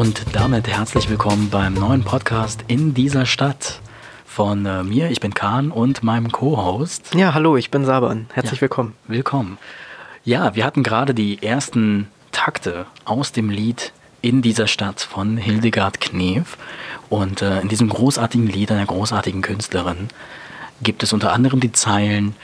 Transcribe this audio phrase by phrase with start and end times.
[0.00, 3.82] Und damit herzlich willkommen beim neuen Podcast in dieser Stadt
[4.24, 5.10] von äh, mir.
[5.10, 7.14] Ich bin Kahn und meinem Co-Host.
[7.14, 8.26] Ja, hallo, ich bin Saban.
[8.32, 8.62] Herzlich Ja.
[8.62, 8.94] willkommen.
[9.08, 9.58] Willkommen.
[10.24, 13.92] Ja, wir hatten gerade die ersten Takte aus dem Lied
[14.22, 16.56] in dieser Stadt von Hildegard Knef.
[17.10, 20.08] Und äh, in diesem großartigen Lied einer großartigen Künstlerin
[20.82, 22.34] gibt es unter anderem die Zeilen,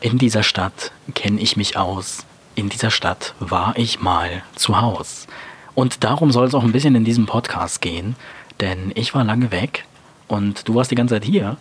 [0.00, 5.28] in dieser Stadt kenne ich mich aus, in dieser Stadt war ich mal zu Haus.
[5.74, 8.16] Und darum soll es auch ein bisschen in diesem Podcast gehen,
[8.60, 9.84] denn ich war lange weg
[10.28, 11.56] und du warst die ganze Zeit hier.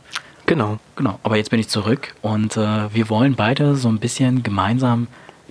[0.45, 0.79] Genau.
[0.95, 5.07] Genau, aber jetzt bin ich zurück und äh, wir wollen beide so ein bisschen gemeinsam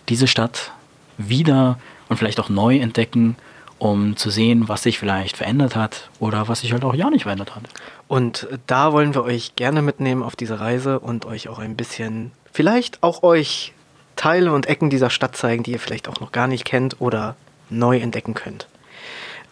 [0.08, 0.72] diese Stadt
[1.18, 3.36] wieder und vielleicht auch neu entdecken,
[3.78, 7.22] um zu sehen, was sich vielleicht verändert hat oder was sich halt auch ja nicht
[7.22, 7.62] verändert hat.
[8.08, 12.32] Und da wollen wir euch gerne mitnehmen auf diese Reise und euch auch ein bisschen,
[12.52, 13.72] vielleicht auch euch
[14.16, 17.36] Teile und Ecken dieser Stadt zeigen, die ihr vielleicht auch noch gar nicht kennt oder
[17.70, 18.68] neu entdecken könnt.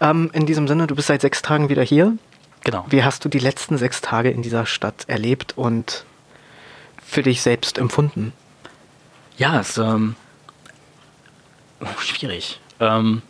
[0.00, 2.16] Ähm, in diesem Sinne, du bist seit sechs Tagen wieder hier.
[2.64, 2.84] Genau.
[2.88, 6.04] Wie hast du die letzten sechs Tage in dieser Stadt erlebt und
[7.02, 8.32] für dich selbst empfunden?
[9.38, 10.16] Ja, es ist ähm,
[11.80, 12.60] oh, schwierig.
[12.80, 13.22] Ähm,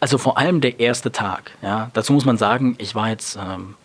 [0.00, 1.52] also vor allem der erste Tag.
[1.62, 3.76] Ja, dazu muss man sagen, ich war jetzt ähm,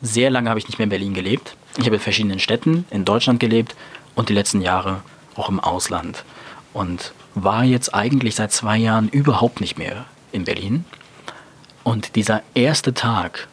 [0.00, 1.56] sehr lange habe ich nicht mehr in Berlin gelebt.
[1.76, 3.76] Ich habe in verschiedenen Städten in Deutschland gelebt
[4.14, 5.02] und die letzten Jahre
[5.36, 6.24] auch im Ausland
[6.72, 10.84] und war jetzt eigentlich seit zwei Jahren überhaupt nicht mehr in Berlin.
[11.84, 13.48] Und dieser erste Tag,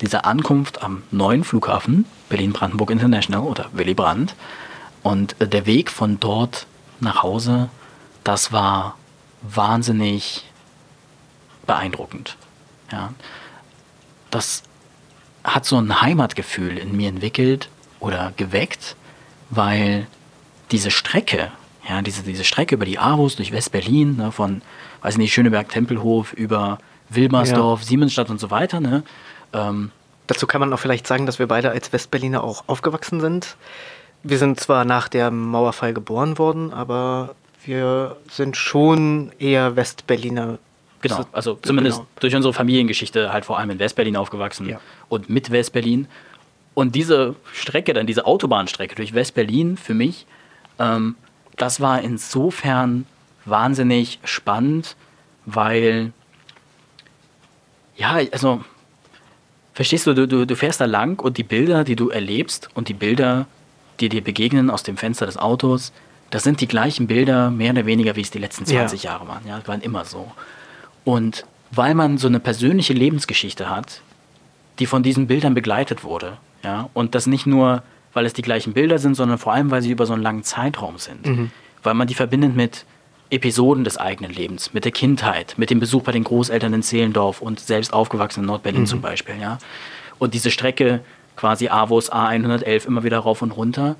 [0.00, 4.34] diese Ankunft am neuen Flughafen Berlin-Brandenburg International oder Willy Brandt
[5.02, 6.66] und äh, der Weg von dort
[7.00, 7.68] nach Hause,
[8.24, 8.96] das war
[9.42, 10.44] wahnsinnig
[11.66, 12.36] beeindruckend.
[12.92, 13.12] Ja.
[14.30, 14.62] Das
[15.44, 18.96] hat so ein Heimatgefühl in mir entwickelt oder geweckt,
[19.50, 20.06] weil
[20.70, 21.50] diese Strecke,
[21.90, 24.62] ja, diese, diese Strecke über die Aarhus durch West-Berlin, ne, von,
[25.02, 29.02] weiß nicht, Schöneberg-Tempelhof über Wilmersdorf, Siemensstadt und so weiter, ne,
[29.52, 29.90] ähm,
[30.26, 33.56] Dazu kann man auch vielleicht sagen, dass wir beide als Westberliner auch aufgewachsen sind.
[34.22, 40.58] Wir sind zwar nach dem Mauerfall geboren worden, aber wir sind schon eher Westberliner.
[41.02, 42.08] Genau, So- also zumindest genau.
[42.20, 44.78] durch unsere Familiengeschichte halt vor allem in Westberlin aufgewachsen Ja.
[45.08, 46.06] und mit Westberlin.
[46.74, 50.26] Und diese Strecke, dann diese Autobahnstrecke durch Westberlin für mich,
[50.78, 51.16] ähm,
[51.60, 53.04] das war insofern
[53.44, 54.96] wahnsinnig spannend,
[55.44, 56.12] weil,
[57.96, 58.64] ja, also,
[59.74, 62.94] verstehst du, du, du, fährst da lang und die Bilder, die du erlebst und die
[62.94, 63.46] Bilder,
[64.00, 65.92] die dir begegnen aus dem Fenster des Autos,
[66.30, 68.80] das sind die gleichen Bilder, mehr oder weniger, wie es die letzten Ja.
[68.80, 69.46] 20 Jahre waren.
[69.46, 70.30] Ja, waren immer so.
[71.04, 74.00] Und weil man so eine persönliche Lebensgeschichte hat,
[74.78, 77.82] die von diesen Bildern begleitet wurde, ja, und das nicht nur,
[78.12, 80.42] weil es die gleichen Bilder sind, sondern vor allem, weil sie über so einen langen
[80.42, 81.50] Zeitraum sind.
[81.82, 82.84] Weil man die verbindet mit
[83.30, 87.40] Episoden des eigenen Lebens, mit der Kindheit, mit dem Besuch bei den Großeltern in Zehlendorf
[87.40, 89.58] und selbst aufgewachsen in Nordberlin zum Beispiel, ja.
[90.18, 91.00] Und diese Strecke
[91.36, 93.94] quasi AWOS A111 immer wieder rauf und runter.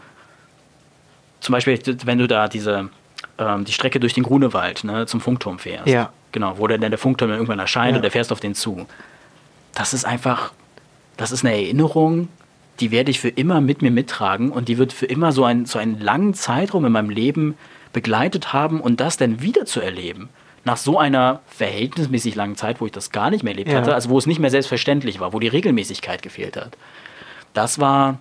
[1.41, 2.91] Zum Beispiel, wenn du da diese,
[3.39, 5.87] ähm, die Strecke durch den Grunewald ne, zum Funkturm fährst.
[5.87, 6.13] Ja.
[6.33, 7.97] Genau, wo dann der Funkturm irgendwann erscheint Ja.
[7.97, 8.87] und der fährst auf den zu.
[9.75, 10.53] Das ist einfach,
[11.17, 12.29] das ist eine Erinnerung,
[12.81, 15.67] die werde ich für immer mit mir mittragen und die wird für immer so, ein,
[15.67, 17.57] so einen langen Zeitraum in meinem Leben
[17.93, 20.29] begleitet haben und das dann wieder zu erleben,
[20.65, 23.79] nach so einer verhältnismäßig langen Zeit, wo ich das gar nicht mehr erlebt Ja.
[23.79, 26.77] hatte, also wo es nicht mehr selbstverständlich war, wo die Regelmäßigkeit gefehlt hat.
[27.55, 28.21] Das war,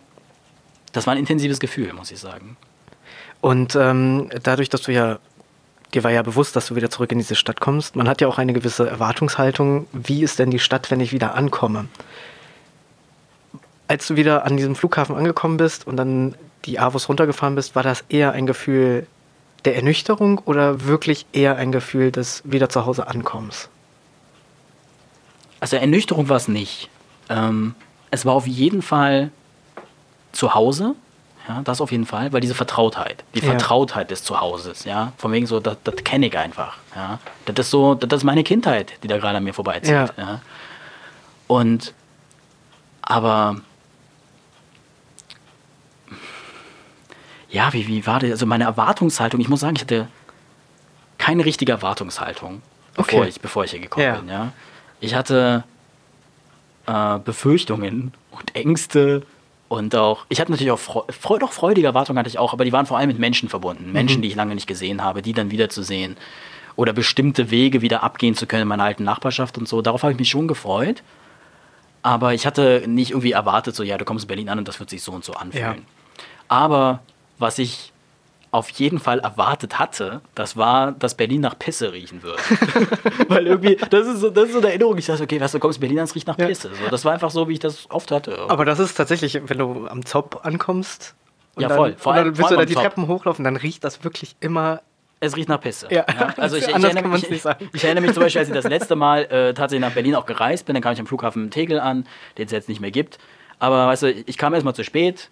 [0.91, 2.57] das war ein intensives Gefühl, muss ich sagen.
[3.41, 5.19] Und ähm, dadurch, dass du ja,
[5.93, 8.27] dir war ja bewusst, dass du wieder zurück in diese Stadt kommst, man hat ja
[8.27, 11.85] auch eine gewisse Erwartungshaltung, wie ist denn die Stadt, wenn ich wieder ankomme?
[13.89, 16.35] Als du wieder an diesem Flughafen angekommen bist und dann
[16.65, 19.07] die Avus runtergefahren bist, war das eher ein Gefühl
[19.65, 23.67] der Ernüchterung oder wirklich eher ein Gefühl des wieder zu Hause Ankommens?
[25.59, 26.89] Also Ernüchterung war es nicht.
[27.29, 27.73] Ähm,
[28.11, 29.31] es war auf jeden Fall
[30.33, 30.93] zu Hause,
[31.47, 33.45] ja, das auf jeden Fall, weil diese Vertrautheit, die Ja.
[33.45, 37.17] Vertrautheit des Zuhauses, ja, von wegen so, das, das kenne ich einfach, ja.
[37.45, 40.09] Das ist so, das ist meine Kindheit, die da gerade an mir vorbeizieht, Ja.
[40.17, 40.41] ja.
[41.47, 41.93] Und,
[43.01, 43.61] aber,
[47.49, 48.31] ja, wie, wie war das?
[48.31, 50.07] Also meine Erwartungshaltung, ich muss sagen, ich hatte
[51.17, 52.61] keine richtige Erwartungshaltung,
[52.95, 53.29] bevor, Okay.
[53.29, 54.15] ich, bevor ich hier gekommen Ja.
[54.17, 54.51] bin, ja.
[55.01, 55.63] Ich hatte
[56.87, 59.23] äh, Befürchtungen und Ängste
[59.67, 62.65] und auch, ich hatte natürlich auch Freu Freu doch freudige Erwartungen hatte ich auch, aber
[62.65, 63.91] die waren vor allem mit Menschen verbunden.
[63.91, 66.17] Menschen, die ich lange nicht gesehen habe, die dann wieder zu sehen.
[66.75, 69.81] Oder bestimmte Wege wieder abgehen zu können in meiner alten Nachbarschaft und so.
[69.81, 71.03] Darauf habe ich mich schon gefreut.
[72.01, 74.79] Aber ich hatte nicht irgendwie erwartet, so, ja, du kommst in Berlin an und das
[74.79, 75.65] wird sich so und so anfühlen.
[75.79, 76.23] Ja.
[76.47, 77.01] Aber
[77.39, 77.91] was ich
[78.51, 82.41] auf jeden Fall erwartet hatte, das war, dass Berlin nach Pisse riechen würde.
[83.27, 84.97] Weil irgendwie, das ist, so, das ist so eine Erinnerung.
[84.97, 86.35] Ich dachte, okay, weißt du, kommst Berlin an, es riecht nach.
[86.37, 86.69] Pisse.
[86.73, 88.39] So, das war einfach so, wie ich das oft hatte.
[88.49, 91.13] Aber das ist tatsächlich, wenn du am Zop ankommst.
[91.55, 91.95] Und Ja, dann, voll.
[91.97, 92.73] Vor und dann allem- willst du da die.
[92.73, 94.81] Treppen hochlaufen, dann riecht das wirklich immer.
[95.19, 95.87] Es riecht nach Pisse.
[95.91, 96.05] Ja.
[96.37, 99.53] Also ich, erinnere mich, ich erinnere mich zum Beispiel, als ich das letzte Mal äh,
[99.53, 102.07] tatsächlich nach Berlin auch gereist bin, dann kam ich am Flughafen Tegel an,
[102.37, 103.19] den es jetzt nicht mehr gibt.
[103.59, 105.29] Aber weißt du, ich kam erstmal zu spät.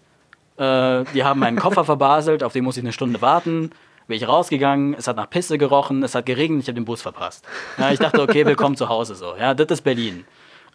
[0.58, 3.72] Äh, die haben meinen Koffer verbaselt, auf den musste ich eine Stunde warten.
[4.08, 7.02] Bin ich rausgegangen, es hat nach Pisse gerochen, es hat geregnet, ich habe den Bus
[7.02, 7.46] verpasst.
[7.78, 9.36] Ja, ich dachte, okay, willkommen zu Hause so.
[9.38, 10.26] Ja, das ist Berlin.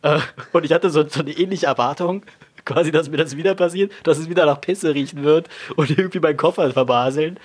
[0.03, 0.19] Äh,
[0.53, 2.25] und ich hatte so, so eine ähnliche Erwartung,
[2.65, 6.21] quasi, dass mir das wieder passiert, dass es wieder nach Pisse riechen wird und irgendwie
[6.21, 7.39] meinen Koffer verbaseln.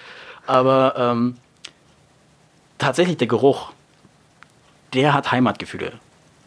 [0.46, 1.38] Aber ähm,
[2.78, 3.72] tatsächlich der Geruch,
[4.94, 5.94] der hat Heimatgefühle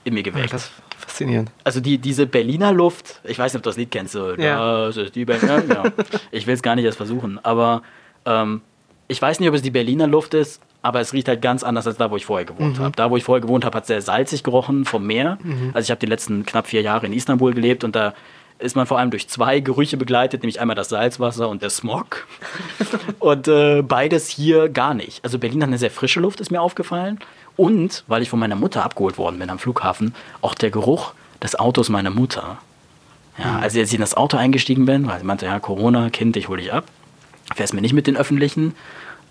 [0.04, 0.52] in mir geweckt.
[0.52, 0.70] Ist
[1.00, 1.50] faszinierend.
[1.64, 4.86] also die, diese Berliner Luft, ich weiß nicht, ob du das Lied kennst, so, Ja.
[4.86, 5.82] das ist die Berliner, genau.
[6.30, 7.82] Ich will es gar nicht erst versuchen, aber
[8.26, 8.60] ähm,
[9.08, 11.86] ich weiß nicht, ob es die Berliner Luft ist, aber es riecht halt ganz anders
[11.86, 12.92] als da, wo ich vorher gewohnt habe.
[12.96, 15.36] Da, wo ich vorher gewohnt habe, hat es sehr salzig gerochen vom Meer.
[15.74, 18.14] Also ich habe die letzten knapp vier Jahre in Istanbul gelebt und da
[18.60, 22.26] ist man vor allem durch zwei Gerüche begleitet, nämlich einmal das Salzwasser und der Smog.
[23.18, 25.24] und äh, beides hier gar nicht.
[25.24, 27.18] Also Berlin hat eine sehr frische Luft, ist mir aufgefallen.
[27.56, 31.12] Und, weil ich von meiner Mutter abgeholt worden bin am Flughafen, auch der Geruch
[31.42, 32.58] des Autos meiner Mutter.
[33.38, 36.48] Ja, als ich in das Auto eingestiegen bin, weil sie meinte, ja, Corona, Kind, ich
[36.48, 36.84] hole dich ab.
[37.54, 38.74] Fährst mir nicht mit den Öffentlichen.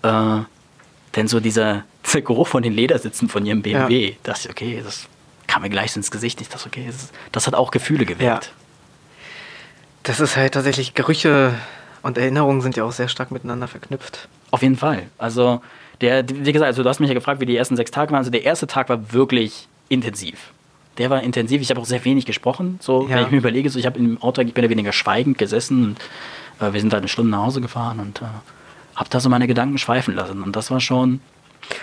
[0.02, 0.40] Äh,
[1.16, 5.06] denn so dieser, dieser Geruch von den Ledersitzen von ihrem BMW, dachte ich, okay, das
[5.46, 6.40] kam mir gleich ins Gesicht.
[6.40, 8.46] Ich dachte, okay, das, das hat auch Gefühle geweckt.
[8.46, 8.59] Ja.
[10.02, 11.54] Das ist halt tatsächlich Gerüche
[12.02, 14.28] und Erinnerungen sind ja auch sehr stark miteinander verknüpft.
[14.50, 15.04] Auf jeden Fall.
[15.18, 15.60] Also,
[16.00, 18.18] der, wie gesagt, also du hast mich ja gefragt, wie die ersten sechs Tage waren.
[18.18, 20.38] Also der erste Tag war wirklich intensiv.
[20.98, 21.60] Der war intensiv.
[21.60, 22.78] Ich habe auch sehr wenig gesprochen.
[22.82, 23.16] So, Ja.
[23.16, 25.84] wenn ich mir überlege, so, ich habe im Auto mehr oder weniger schweigend gesessen.
[26.60, 28.24] Und, äh, wir sind halt eine Stunde nach Hause gefahren und äh,
[28.96, 30.42] habe da so meine Gedanken schweifen lassen.
[30.42, 31.20] Und das war schon.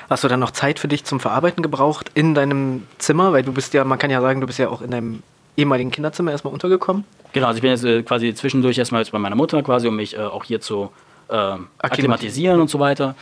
[0.09, 3.31] Hast du dann noch Zeit für dich zum Verarbeiten gebraucht in deinem Zimmer?
[3.31, 5.23] Weil du bist ja, man kann ja sagen, du bist ja auch in deinem
[5.57, 7.03] ehemaligen Kinderzimmer erstmal untergekommen.
[7.33, 9.95] Genau, also ich bin jetzt äh, quasi zwischendurch erstmal jetzt bei meiner Mutter quasi, um
[9.95, 10.91] mich äh, auch hier zu
[11.29, 13.15] ähm, akklimatisieren und so weiter.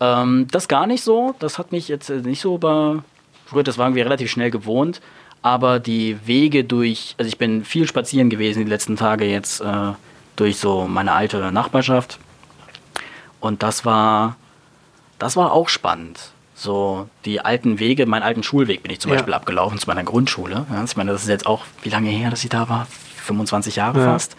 [0.00, 1.34] Ähm, das gar nicht so.
[1.38, 3.04] Das hat mich jetzt äh, nicht so über.
[3.46, 5.00] Früher, das waren wir relativ schnell gewohnt.
[5.42, 9.92] Aber die Wege durch, also ich bin viel spazieren gewesen die letzten Tage jetzt äh,
[10.36, 12.18] durch so meine alte Nachbarschaft.
[13.40, 14.36] Und das war,
[15.18, 16.32] das war auch spannend.
[16.60, 19.16] So die alten Wege, meinen alten Schulweg bin ich zum Ja.
[19.16, 20.66] Beispiel abgelaufen zu meiner Grundschule.
[20.70, 22.86] Ja, ich meine, das ist jetzt auch, wie lange her, dass ich da war?
[23.24, 24.04] 25 Jahre Ja.
[24.12, 24.36] fast.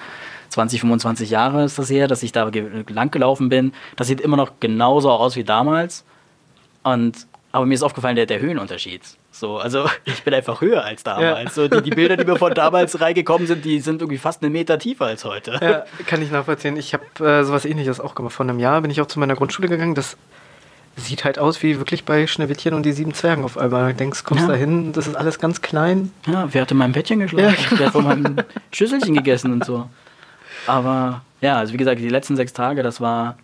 [0.49, 2.51] 20, 25 Jahre ist das her, dass ich da
[2.89, 3.73] lang gelaufen bin.
[3.95, 6.03] Das sieht immer noch genauso aus wie damals.
[6.83, 9.01] Und, aber mir ist aufgefallen, der, der Höhenunterschied.
[9.31, 11.55] So, also ich bin einfach höher als damals.
[11.55, 14.51] So, die, die Bilder, die mir von damals reingekommen sind, die sind irgendwie fast einen
[14.51, 15.57] Meter tiefer als heute.
[15.59, 16.77] Ja, kann ich nachvollziehen.
[16.77, 18.33] Ich habe äh, sowas ähnliches auch gemacht.
[18.33, 19.95] Vor einem Jahr bin ich auch zu meiner Grundschule gegangen.
[19.95, 20.17] Das
[20.97, 23.91] sieht halt aus wie wirklich bei Schneewittchen und die sieben Zwergen auf einmal.
[23.91, 24.49] Du denkst, kommst Ja.
[24.49, 26.11] da hin, das ist alles ganz klein.
[26.27, 27.55] Ja, wer hat in meinem Bettchen geschlafen?
[27.71, 28.35] Ja, Wer hat von meinem
[28.71, 29.89] Schüsselchen gegessen und so.
[30.67, 33.37] Aber ja, also wie gesagt, die letzten sechs Tage, das war,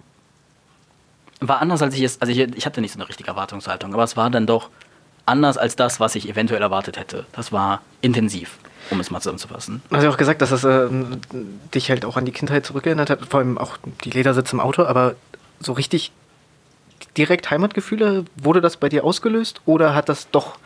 [1.40, 4.04] war anders, als ich es, also ich, ich hatte nicht so eine richtige Erwartungshaltung, aber
[4.04, 4.70] es war dann doch
[5.26, 7.26] anders als das, was ich eventuell erwartet hätte.
[7.34, 8.58] Das war intensiv,
[8.92, 9.82] um es mal zusammenzufassen.
[9.90, 10.88] Du hast ja auch gesagt, dass das äh,
[11.74, 14.84] dich halt auch an die Kindheit zurückerinnert hat, vor allem auch die Ledersitze im Auto,
[14.86, 15.16] aber
[15.60, 16.12] so richtig
[17.18, 20.58] direkt Heimatgefühle, wurde das bei dir ausgelöst oder hat das doch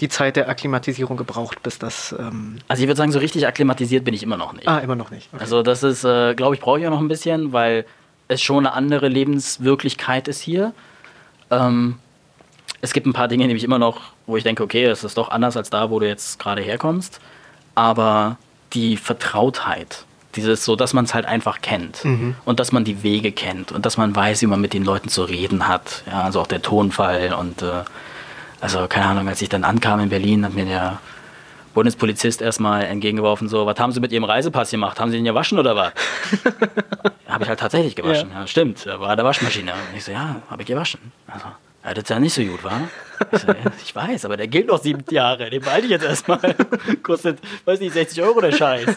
[0.00, 2.14] die Zeit der Akklimatisierung gebraucht, bis das...
[2.18, 4.66] Ähm Also ich würde sagen, so richtig akklimatisiert bin ich immer noch nicht.
[4.66, 5.28] ah, immer noch nicht.
[5.32, 5.42] Okay.
[5.42, 7.84] Also das ist, äh, glaube ich, brauche ich auch noch ein bisschen, weil
[8.28, 10.72] es schon eine andere Lebenswirklichkeit ist hier.
[11.50, 11.98] Ähm,
[12.80, 15.30] es gibt ein paar Dinge, nämlich immer noch, wo ich denke, okay, es ist doch
[15.30, 17.20] anders als da, wo du jetzt gerade herkommst.
[17.74, 18.38] Aber
[18.72, 20.04] die Vertrautheit,
[20.36, 22.04] dieses so, dass man es halt einfach kennt
[22.44, 25.08] und dass man die Wege kennt und dass man weiß, wie man mit den Leuten
[25.08, 26.04] zu reden hat.
[26.06, 27.82] Ja, also auch der Tonfall und äh,
[28.60, 31.00] also keine Ahnung, als ich dann ankam in Berlin, hat mir der
[31.74, 34.98] Bundespolizist erstmal entgegengeworfen, so, was haben Sie mit Ihrem Reisepass gemacht?
[35.00, 35.92] Haben Sie den gewaschen oder was?
[37.28, 38.30] habe ich halt tatsächlich gewaschen.
[38.32, 38.46] Ja.
[38.46, 39.72] stimmt, da war der Waschmaschine.
[39.72, 41.12] Und ich so, ja, habe ich gewaschen.
[41.28, 41.46] Also,
[41.84, 42.82] ja, das ist ja nicht so gut, war?
[43.32, 45.48] Ich, so, ja, ich weiß, aber der gilt noch sieben Jahre.
[45.48, 46.40] Den behalte ich jetzt erstmal.
[47.02, 48.96] Kostet, weiß nicht, 60 Euro der Scheiß.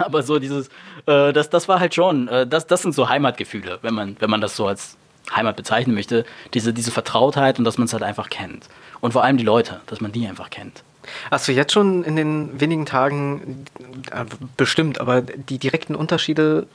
[0.00, 0.68] Aber so dieses,
[1.06, 4.30] äh, das, das war halt schon, äh, das, das sind so Heimatgefühle, wenn man, wenn
[4.30, 4.96] man das so als
[5.34, 6.24] Heimat bezeichnen möchte.
[6.54, 8.68] Diese, diese Vertrautheit und dass man es halt einfach kennt.
[9.00, 10.82] Und vor allem die Leute, dass man die einfach kennt.
[11.30, 13.64] Hast du jetzt schon in den wenigen Tagen,
[14.10, 14.24] äh,
[14.56, 16.66] bestimmt, aber die direkten Unterschiede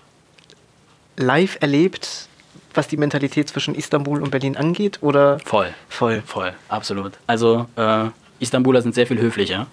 [1.18, 2.28] live erlebt,
[2.74, 5.00] was die Mentalität zwischen Istanbul und Berlin angeht?
[5.02, 5.74] Oder Voll.
[5.88, 6.24] voll?
[6.26, 7.14] Voll, absolut.
[7.28, 8.06] Also, äh,
[8.40, 9.68] Istanbuler sind sehr viel höflicher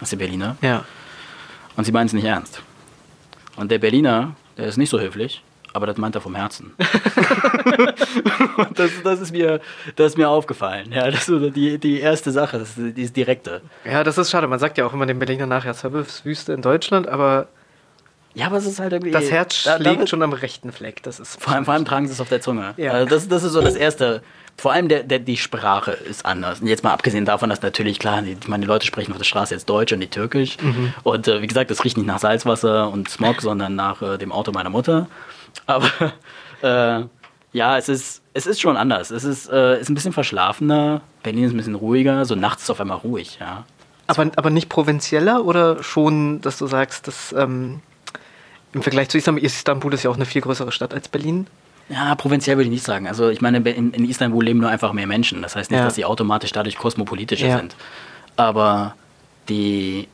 [0.00, 0.56] als die Berliner.
[0.60, 0.84] Ja.
[1.76, 2.62] Und sie meinen es nicht ernst.
[3.56, 5.42] Und der Berliner, der ist nicht so höflich,
[5.72, 6.74] aber das meint er vom Herzen.
[8.74, 9.60] das, das, ist mir,
[9.96, 10.92] das ist mir aufgefallen.
[10.92, 13.62] Ja, das ist die, die erste Sache, das ist die direkte.
[13.84, 14.46] Ja, das ist schade.
[14.46, 15.74] Man sagt ja auch immer den Berliner nachher
[16.24, 17.48] Wüste in Deutschland, aber
[18.34, 19.10] ja, aber es ist halt irgendwie.
[19.10, 21.02] Das Herz schlägt schon am rechten Fleck.
[21.02, 22.74] Das ist vor, allem, vor allem tragen sie es auf der Zunge.
[22.76, 22.92] Ja.
[22.92, 24.22] Also das, das ist so das Erste.
[24.56, 26.60] Vor allem der, der, die Sprache ist anders.
[26.60, 29.18] Und jetzt mal abgesehen davon, dass natürlich klar, die, ich meine, die Leute sprechen auf
[29.18, 30.56] der Straße jetzt Deutsch und nicht Türkisch.
[30.60, 30.94] Mhm.
[31.02, 34.30] Und äh, wie gesagt, das riecht nicht nach Salzwasser und Smog, sondern nach äh, dem
[34.30, 35.08] Auto meiner Mutter.
[35.66, 35.90] Aber
[36.62, 37.04] äh,
[37.52, 39.10] ja, es ist, es ist schon anders.
[39.10, 41.00] Es ist, äh, ist ein bisschen verschlafener.
[41.22, 42.24] Berlin ist ein bisschen ruhiger.
[42.24, 43.64] So nachts ist es auf einmal ruhig, ja.
[44.06, 47.80] Aber, aber nicht provinzieller oder schon, dass du sagst, dass ähm,
[48.72, 51.46] im Vergleich zu Istanbul, Istanbul ist ja auch eine viel größere Stadt als Berlin?
[51.92, 53.06] Ja, provinziell würde ich nicht sagen.
[53.06, 55.42] Also ich meine, in, in Istanbul leben nur einfach mehr Menschen.
[55.42, 55.84] Das heißt nicht, Ja.
[55.84, 57.58] dass sie automatisch dadurch kosmopolitischer Ja.
[57.58, 57.76] sind.
[58.36, 58.94] Aber
[59.48, 60.08] die,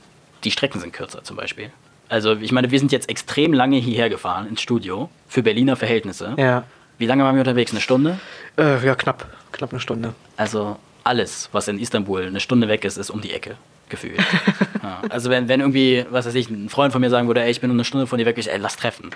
[0.45, 1.71] die Strecken sind kürzer zum Beispiel.
[2.09, 6.35] Also ich meine, wir sind jetzt extrem lange hierher gefahren ins Studio für Berliner Verhältnisse.
[6.37, 6.65] Ja.
[6.97, 7.71] Wie lange waren wir unterwegs?
[7.73, 8.19] Eine Stunde?
[8.57, 9.27] Äh, ja, knapp.
[9.53, 10.15] Knapp eine Stunde.
[10.37, 13.57] Also alles, was in Istanbul eine Stunde weg ist, ist um die Ecke
[13.89, 14.19] gefühlt.
[14.83, 15.01] ja.
[15.11, 17.61] Also wenn, wenn irgendwie, was weiß ich, ein Freund von mir sagen würde, ey, ich
[17.61, 19.11] bin nur eine Stunde von dir weg, ich, ey, lass treffen.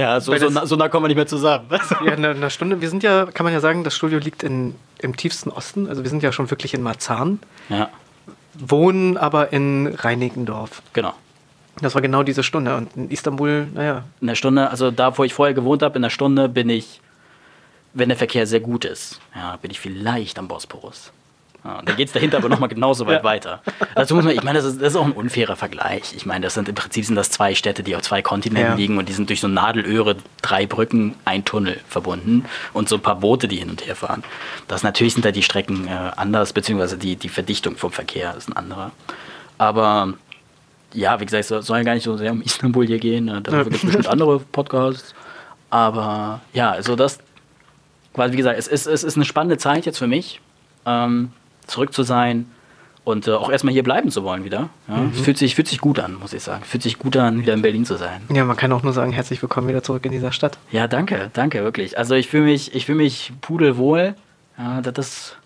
[0.00, 1.66] Ja, so, so, nah, so nah kommen wir nicht mehr zusammen.
[2.04, 2.80] Ja, in einer Stunde.
[2.80, 5.88] Wir sind ja, kann man ja sagen, das Studio liegt in, im tiefsten Osten.
[5.88, 7.38] Also wir sind ja schon wirklich in Marzahn,
[7.68, 7.90] ja,
[8.54, 10.82] wohnen aber in Reinickendorf.
[10.92, 11.14] genau.
[11.80, 12.76] Das war genau diese Stunde.
[12.76, 16.02] Und in Istanbul, naja, In der Stunde, also da, wo ich vorher gewohnt habe, in
[16.02, 17.00] der Stunde bin ich,
[17.94, 21.12] wenn der Verkehr sehr gut ist, ja, bin ich vielleicht am Bosporus.
[21.62, 23.24] Ja, dann geht es dahinter aber nochmal genauso weit Ja.
[23.24, 23.62] weiter.
[23.94, 26.14] Dazu muss man, ich meine, das ist, das ist auch ein unfairer Vergleich.
[26.16, 28.76] Ich meine, das sind im Prinzip sind das zwei Städte, die auf zwei Kontinenten Ja.
[28.76, 33.02] liegen und die sind durch so Nadelöhre, drei Brücken, ein Tunnel verbunden und so ein
[33.02, 34.24] paar Boote, die hin und her fahren.
[34.68, 38.48] Das natürlich sind da die Strecken äh, anders, beziehungsweise die, die Verdichtung vom Verkehr ist
[38.48, 38.90] ein anderer.
[39.58, 40.14] Aber
[40.94, 43.26] ja, wie gesagt, es soll- ja gar nicht so sehr um Istanbul hier gehen.
[43.26, 43.42] ne?
[43.42, 45.14] Da gibt es bestimmt andere Podcasts.
[45.68, 47.18] Aber ja, also das,
[48.14, 50.40] quasi wie gesagt, es ist, es ist eine spannende Zeit jetzt für mich,
[50.86, 51.32] ähm,
[51.70, 52.46] zurück zu sein
[53.04, 54.68] und äh, auch erstmal hier bleiben zu wollen wieder.
[54.88, 54.96] Ja?
[54.96, 55.12] Mhm.
[55.14, 56.62] Es fühlt sich, fühlt sich gut an, muss ich sagen.
[56.64, 58.22] Fühlt sich gut an, wieder in Berlin zu sein.
[58.32, 60.58] ja, man kann auch nur sagen, herzlich willkommen wieder zurück in dieser Stadt.
[60.70, 61.96] Ja, danke, danke, wirklich.
[61.96, 64.14] Also ich fühle mich, ich fühle mich pudelwohl.
[64.58, 65.36] Ja, das ist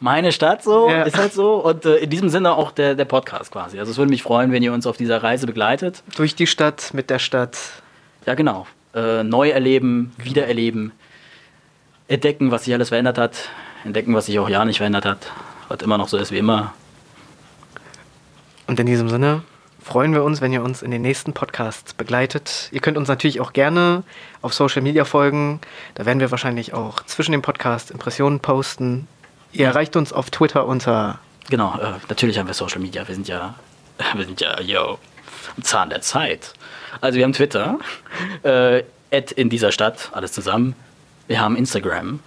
[0.00, 1.02] meine Stadt so, Ja.
[1.02, 1.56] ist halt so.
[1.64, 3.78] Und äh, in diesem Sinne auch der, der Podcast quasi.
[3.78, 6.02] Also es würde mich freuen, wenn ihr uns auf dieser Reise begleitet.
[6.16, 7.56] Durch die Stadt, mit der Stadt.
[8.26, 8.66] Ja, genau.
[8.94, 10.92] Äh, neu erleben, wiedererleben,
[12.08, 13.50] entdecken, was sich alles verändert hat,
[13.84, 15.30] entdecken, was sich auch ja nicht verändert hat,
[15.68, 16.74] was immer noch so ist wie immer.
[18.66, 19.42] Und in diesem Sinne
[19.82, 22.68] freuen wir uns, wenn ihr uns in den nächsten Podcasts begleitet.
[22.72, 24.02] Ihr könnt uns natürlich auch gerne
[24.42, 25.60] auf Social Media folgen.
[25.94, 29.08] Da werden wir wahrscheinlich auch zwischen dem Podcast Impressionen posten.
[29.52, 31.20] Ihr erreicht uns auf Twitter unter
[31.50, 33.06] Genau, äh, natürlich haben wir Social Media.
[33.08, 33.54] Wir sind ja,
[34.14, 34.98] wir sind ja, yo,
[35.56, 36.52] am Zahn der Zeit.
[37.00, 37.78] Also wir haben Twitter,
[38.42, 38.82] äh,
[39.36, 40.74] in dieser Stadt, alles zusammen.
[41.26, 42.20] Wir haben Instagram,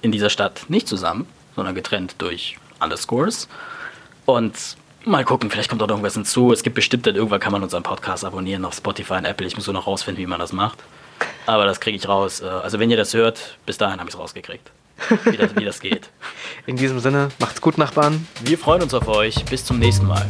[0.00, 1.26] in dieser Stadt nicht zusammen,
[1.56, 3.48] sondern getrennt durch Underscores.
[4.26, 4.54] Und
[5.04, 6.52] mal gucken, vielleicht kommt auch noch irgendwas hinzu.
[6.52, 9.46] Es gibt bestimmt dann irgendwann kann man unseren Podcast abonnieren auf Spotify und Apple.
[9.46, 10.78] Ich muss nur noch rausfinden, wie man das macht.
[11.46, 12.40] Aber das kriege ich raus.
[12.40, 14.70] Äh, Also wenn ihr das hört, bis dahin habe ich es rausgekriegt.
[15.24, 16.08] Wie das, wie das geht.
[16.66, 18.26] In diesem Sinne, macht's gut, Nachbarn.
[18.42, 19.44] Wir freuen uns auf euch.
[19.44, 20.26] Bis zum nächsten Mal.